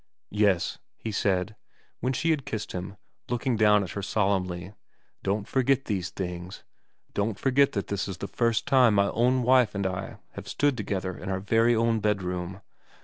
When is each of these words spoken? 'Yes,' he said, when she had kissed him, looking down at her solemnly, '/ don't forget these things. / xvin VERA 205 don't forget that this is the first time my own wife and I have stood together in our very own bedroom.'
'Yes,' 0.45 0.79
he 0.97 1.11
said, 1.11 1.55
when 1.99 2.11
she 2.11 2.31
had 2.31 2.43
kissed 2.43 2.71
him, 2.71 2.97
looking 3.29 3.55
down 3.55 3.83
at 3.83 3.91
her 3.91 4.01
solemnly, 4.01 4.73
'/ 5.07 5.21
don't 5.23 5.47
forget 5.47 5.85
these 5.85 6.09
things. 6.09 6.63
/ 6.89 7.13
xvin 7.13 7.13
VERA 7.13 7.13
205 7.13 7.13
don't 7.35 7.39
forget 7.39 7.71
that 7.73 7.85
this 7.89 8.07
is 8.07 8.17
the 8.17 8.27
first 8.27 8.65
time 8.65 8.95
my 8.95 9.11
own 9.11 9.43
wife 9.43 9.75
and 9.75 9.85
I 9.85 10.17
have 10.31 10.47
stood 10.47 10.75
together 10.75 11.15
in 11.15 11.29
our 11.29 11.39
very 11.39 11.75
own 11.75 11.99
bedroom.' 11.99 12.61